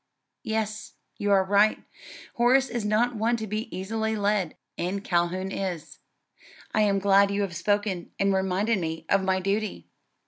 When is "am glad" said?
6.81-7.29